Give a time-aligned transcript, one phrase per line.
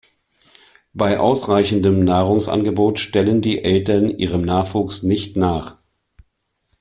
[0.95, 5.75] Bei ausreichendem Nahrungsangebot stellen die Eltern ihrem Nachwuchs nicht nach.